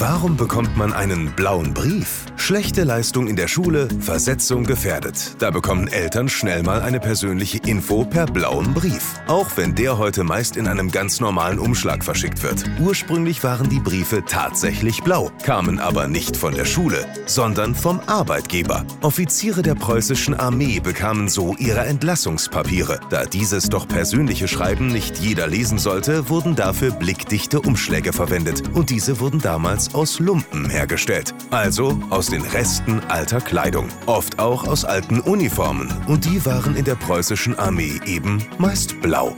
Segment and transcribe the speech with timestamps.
[0.00, 2.24] Warum bekommt man einen blauen Brief?
[2.36, 5.34] Schlechte Leistung in der Schule, Versetzung gefährdet.
[5.40, 9.14] Da bekommen Eltern schnell mal eine persönliche Info per blauen Brief.
[9.26, 12.64] Auch wenn der heute meist in einem ganz normalen Umschlag verschickt wird.
[12.80, 18.84] Ursprünglich waren die Briefe tatsächlich blau, kamen aber nicht von der Schule, sondern vom Arbeitgeber.
[19.02, 23.00] Offiziere der preußischen Armee bekamen so ihre Entlassungspapiere.
[23.10, 28.90] Da dieses doch persönliche Schreiben nicht jeder lesen sollte, wurden dafür blickdichte Umschläge verwendet und
[28.90, 31.34] diese wurden damals aus Lumpen hergestellt.
[31.50, 33.88] Also aus den Resten alter Kleidung.
[34.06, 39.34] Oft auch aus alten Uniformen und die waren in der preußischen Armee eben meist blau.